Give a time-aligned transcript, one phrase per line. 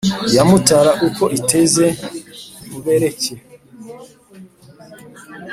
[0.31, 1.85] iya mutara uko iteze
[2.65, 3.33] nkubereke